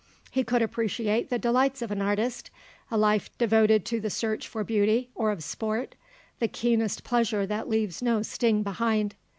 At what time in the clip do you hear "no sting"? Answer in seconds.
8.01-8.63